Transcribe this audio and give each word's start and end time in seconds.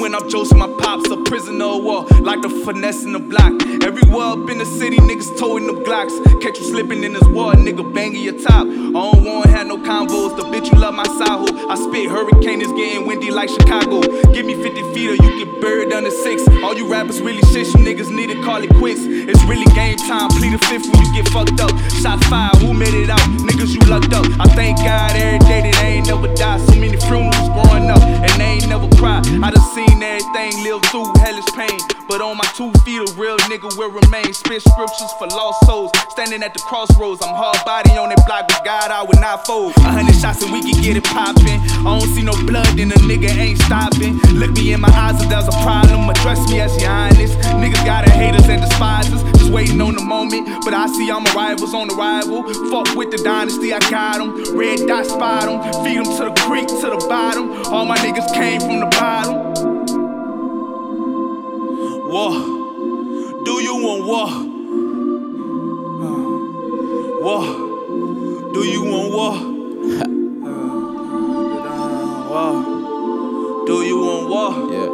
when 0.00 0.14
I'm 0.14 0.28
Joseph, 0.28 0.58
my 0.58 0.68
pops 0.78 1.10
a 1.10 1.16
prisoner 1.16 1.64
of 1.64 1.82
war, 1.82 2.04
like 2.20 2.42
the 2.42 2.48
finesse 2.48 3.04
in 3.04 3.12
the 3.12 3.18
block. 3.18 3.52
Everywhere 3.82 4.34
up 4.34 4.50
in 4.50 4.58
the 4.58 4.64
city, 4.64 4.96
niggas 4.96 5.38
towing 5.38 5.66
them 5.66 5.84
Glocks. 5.84 6.14
Catch 6.42 6.58
you 6.58 6.64
slipping 6.64 7.04
in 7.04 7.12
this 7.12 7.24
war, 7.28 7.52
nigga 7.52 7.84
banging 7.94 8.22
your 8.22 8.38
top. 8.38 8.66
I 8.66 8.92
don't 8.92 9.24
wanna 9.24 9.48
have 9.48 9.66
no 9.66 9.76
convos, 9.78 10.36
the 10.36 10.44
bitch 10.44 10.72
you 10.72 10.78
love 10.78 10.94
my 10.94 11.06
side. 11.18 11.54
I 11.70 11.74
spit 11.76 12.10
hurricane 12.10 12.60
is 12.60 12.72
getting 12.72 13.06
windy 13.06 13.30
like 13.30 13.48
Chicago. 13.48 14.00
Give 14.32 14.44
me 14.44 14.54
50 14.54 14.94
feet 14.94 15.10
or 15.10 15.24
you 15.24 15.44
get 15.44 15.60
buried 15.60 15.92
under 15.92 16.10
six. 16.10 16.46
All 16.62 16.74
you 16.76 16.90
rappers 16.90 17.20
really 17.20 17.42
shit, 17.52 17.66
you 17.68 17.80
niggas 17.84 18.10
need 18.10 18.30
to 18.30 18.42
call 18.42 18.62
it 18.62 18.70
quits. 18.74 19.02
It's 19.04 19.42
really 19.44 19.66
game 19.74 19.96
time, 19.98 20.28
plead 20.30 20.52
the 20.52 20.58
fifth 20.66 20.88
when 20.92 21.04
you 21.04 21.22
get 21.22 21.28
fucked 21.28 21.60
up. 21.60 21.70
Shot 22.02 22.22
fire, 22.24 22.50
who 22.60 22.74
made 22.74 22.94
it 22.94 23.10
out? 23.10 23.26
Niggas, 23.46 23.72
you 23.74 23.80
lucked 23.88 24.12
up. 24.12 24.26
I 24.40 24.46
thank 24.54 24.78
God 24.78 25.12
every 25.16 25.38
day 25.40 25.70
that 25.70 25.76
I 25.82 25.86
ain't 25.98 26.06
never 26.06 26.32
died. 26.34 26.60
So 26.60 26.74
many 26.74 26.96
funerals 26.96 27.48
growing 27.54 27.90
up, 27.90 28.02
and 28.02 28.32
they 28.40 28.58
ain't 28.58 28.68
never 28.68 28.88
cried. 28.96 29.26
I 29.42 29.50
done 29.50 29.62
seen 29.74 29.85
everything, 30.26 30.62
live 30.64 30.82
through 30.86 31.12
hellish 31.18 31.46
pain. 31.54 31.78
But 32.08 32.20
on 32.20 32.36
my 32.36 32.46
two 32.54 32.70
feet, 32.84 32.98
a 32.98 33.12
real 33.18 33.36
nigga 33.50 33.76
will 33.76 33.90
remain. 33.90 34.32
Spit 34.32 34.62
scriptures 34.62 35.12
for 35.18 35.26
lost 35.28 35.66
souls. 35.66 35.90
Standing 36.10 36.42
at 36.42 36.54
the 36.54 36.60
crossroads, 36.60 37.22
I'm 37.22 37.34
hard 37.34 37.58
body 37.64 37.90
on 37.98 38.10
that 38.10 38.24
block 38.26 38.46
with 38.46 38.62
God, 38.64 38.90
I 38.90 39.02
would 39.02 39.20
not 39.20 39.46
fold. 39.46 39.76
A 39.78 39.90
hundred 39.90 40.14
shots 40.14 40.42
and 40.42 40.52
we 40.52 40.62
can 40.62 40.80
get 40.82 40.96
it 40.96 41.04
poppin'. 41.04 41.60
I 41.82 41.98
don't 41.98 42.08
see 42.14 42.22
no 42.22 42.32
blood, 42.46 42.66
then 42.78 42.88
the 42.88 43.00
nigga 43.02 43.28
ain't 43.30 43.58
stopping. 43.58 44.18
Look 44.38 44.52
me 44.54 44.72
in 44.72 44.80
my 44.80 44.90
eyes 44.90 45.20
if 45.22 45.28
there's 45.28 45.48
a 45.48 45.56
problem, 45.62 46.08
address 46.08 46.38
me 46.50 46.60
as 46.60 46.80
your 46.80 46.90
honest. 46.90 47.38
Niggas 47.58 47.84
got 47.84 48.08
haters 48.08 48.48
and 48.48 48.62
despisers, 48.62 49.22
just 49.34 49.50
waiting 49.50 49.80
on 49.80 49.94
the 49.94 50.02
moment. 50.02 50.46
But 50.64 50.74
I 50.74 50.86
see 50.86 51.10
all 51.10 51.20
my 51.20 51.32
rivals 51.34 51.74
on 51.74 51.88
the 51.88 51.94
rival. 51.94 52.46
Fuck 52.70 52.94
with 52.94 53.10
the 53.10 53.18
dynasty, 53.18 53.74
I 53.74 53.80
got 53.90 54.18
them. 54.18 54.56
Red 54.56 54.86
dot 54.86 55.06
spot 55.06 55.50
them, 55.50 55.58
feed 55.84 55.98
them 55.98 56.06
to 56.06 56.30
the 56.30 56.34
creek, 56.46 56.68
to 56.68 56.88
the 56.94 57.02
bottom. 57.08 57.50
All 57.74 57.84
my 57.84 57.98
niggas 57.98 58.32
came 58.32 58.60
from 58.60 58.80
the 58.80 58.88
War. 67.26 67.42
Do 68.54 68.60
you 68.64 68.82
want 68.84 69.12
war? 69.12 69.34
Do 73.66 73.82
you 73.82 73.96
want 73.98 74.28
war? 74.30 74.52
Yeah. 74.70 74.90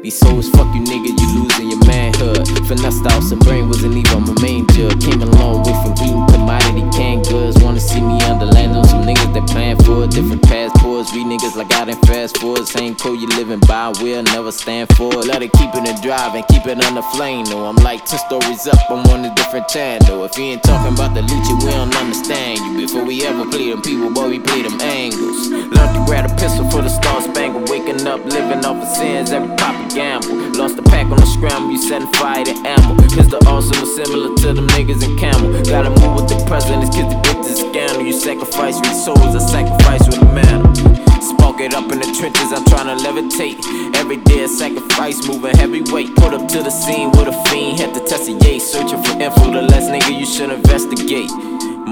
These 0.00 0.16
souls, 0.16 0.48
fuck 0.50 0.72
you 0.76 0.82
nigga, 0.82 1.10
you 1.18 1.28
losing 1.42 1.70
your 1.70 1.84
manhood. 1.86 2.46
Finessed 2.68 3.04
out 3.06 3.22
some 3.24 3.40
brain 3.40 3.66
wasn't 3.66 3.96
even 3.96 4.22
my 4.22 4.34
main 4.40 4.64
jug. 4.68 5.00
Came 5.00 5.22
a 5.22 5.26
long 5.26 5.64
way 5.64 5.74
from 5.82 5.92
eating 5.94 6.26
commodity 6.28 6.84
canned 6.96 7.26
goods. 7.26 7.35
In 12.36 12.40
forwards. 12.40 12.76
Ain't 12.76 12.98
cool, 13.00 13.14
you 13.14 13.26
living 13.28 13.60
by, 13.60 13.92
we'll 14.00 14.22
never 14.22 14.52
stand 14.52 14.88
for 14.96 15.12
it. 15.12 15.26
Let 15.26 15.42
it 15.42 15.52
keep 15.52 15.74
it 15.74 15.88
and 15.88 16.00
drive 16.02 16.34
and 16.34 16.46
keep 16.48 16.66
it 16.66 16.84
on 16.84 16.94
the 16.94 17.02
flame. 17.14 17.44
No, 17.44 17.66
I'm 17.66 17.76
like 17.76 18.04
10 18.04 18.18
stories 18.20 18.66
up, 18.66 18.78
I'm 18.90 19.04
on 19.10 19.24
a 19.24 19.34
different 19.34 19.68
channel. 19.68 20.24
If 20.24 20.36
you 20.38 20.44
ain't 20.44 20.62
talking 20.62 20.94
about 20.94 21.14
the 21.14 21.22
loot, 21.22 21.64
we 21.64 21.70
don't 21.70 21.94
understand 21.96 22.58
you. 22.58 22.86
Before 22.86 23.04
we 23.04 23.24
ever 23.26 23.44
play 23.50 23.70
them 23.70 23.82
people, 23.82 24.10
boy, 24.10 24.28
we 24.28 24.38
play 24.38 24.62
them 24.62 24.80
angles. 24.80 25.50
Learned 25.50 25.94
to 25.94 26.02
grab 26.06 26.30
a 26.30 26.34
pistol 26.36 26.68
for 26.70 26.82
the 26.82 26.90
star 26.90 27.20
spangle. 27.22 27.62
Waking 27.68 28.06
up, 28.06 28.24
living 28.24 28.64
off 28.64 28.82
of 28.82 28.88
sins, 28.96 29.30
every 29.30 29.54
pop 29.56 29.74
gamble. 29.92 30.36
Lost 30.56 30.76
the 30.76 30.82
pack 30.82 31.06
on 31.06 31.16
the 31.16 31.26
scramble, 31.26 31.70
you 31.70 31.78
setting 31.78 32.12
fire 32.14 32.44
to 32.44 32.54
ammo. 32.64 32.94
The 33.26 33.42
awesome, 33.48 33.86
similar 33.96 34.36
to 34.36 34.52
them 34.52 34.68
niggas 34.68 35.02
in 35.02 35.18
camel. 35.18 35.50
Gotta 35.64 35.90
move 35.90 36.14
with 36.14 36.28
the 36.28 36.38
president, 36.46 36.92
kids 36.94 37.10
to 37.10 37.20
get 37.26 37.42
this 37.42 37.58
scandal. 37.58 38.02
You 38.02 38.12
sacrifice 38.12 38.76
with 38.76 38.84
the 38.84 38.94
souls, 38.94 39.34
I 39.34 39.42
sacrifice 39.42 40.06
with 40.06 40.22
a 40.22 40.30
manner. 40.32 41.06
Spark 41.20 41.60
it 41.60 41.74
up 41.74 41.90
in 41.90 41.95
trenches, 42.16 42.52
I'm 42.52 42.64
trying 42.64 42.96
to 42.96 43.04
levitate. 43.04 43.60
Every 43.96 44.16
day 44.16 44.44
a 44.44 44.48
sacrifice, 44.48 45.26
moving 45.26 45.54
heavyweight. 45.56 46.16
Put 46.16 46.32
up 46.32 46.48
to 46.48 46.62
the 46.62 46.70
scene 46.70 47.10
with 47.10 47.28
a 47.28 47.44
fiend, 47.48 47.78
had 47.78 47.94
to 47.94 48.00
test 48.00 48.28
a 48.28 48.32
yay. 48.32 48.58
Searching 48.58 49.02
for 49.02 49.20
info, 49.20 49.52
the 49.52 49.62
less 49.62 49.88
nigga 49.90 50.18
you 50.18 50.26
should 50.26 50.50
investigate. 50.50 51.30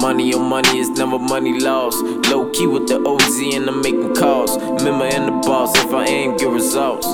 Money 0.00 0.34
on 0.34 0.48
money 0.48 0.78
is 0.78 0.90
never 0.90 1.18
money 1.18 1.58
lost. 1.60 2.02
Low 2.30 2.50
key 2.50 2.66
with 2.66 2.88
the 2.88 3.00
OZ 3.06 3.54
and 3.54 3.68
I'm 3.68 3.80
making 3.80 4.14
calls. 4.14 4.56
Remember 4.58 5.06
in 5.06 5.26
the 5.26 5.32
boss 5.46 5.76
if 5.76 5.92
I 5.92 6.04
ain't 6.04 6.38
get 6.38 6.48
results. 6.48 7.06